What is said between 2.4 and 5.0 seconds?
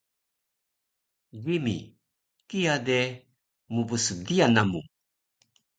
kiya de mpsdiyal namu